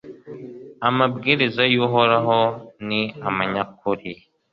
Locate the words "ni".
2.87-3.01